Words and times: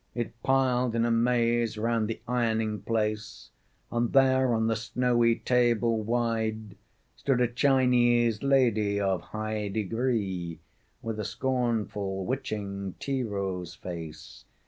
It 0.15 0.41
piled 0.41 0.95
in 0.95 1.05
a 1.05 1.11
maze 1.11 1.77
round 1.77 2.07
the 2.07 2.19
ironing 2.27 2.81
place, 2.81 3.51
And 3.91 4.11
there 4.13 4.51
on 4.55 4.65
the 4.65 4.75
snowy 4.75 5.35
table 5.35 6.01
wide 6.01 6.75
Stood 7.15 7.39
a 7.39 7.47
Chinese 7.47 8.41
lady 8.41 8.99
of 8.99 9.21
high 9.21 9.67
degree, 9.67 10.59
With 11.03 11.19
a 11.19 11.23
scornful, 11.23 12.25
witching, 12.25 12.95
tea 12.99 13.21
rose 13.21 13.75
face.... 13.75 14.45